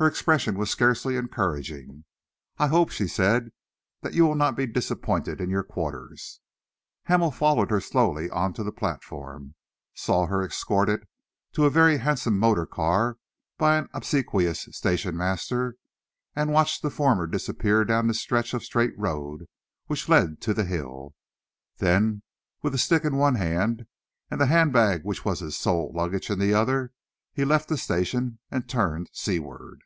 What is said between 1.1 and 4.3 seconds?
encouraging. "I hope," she said, "that you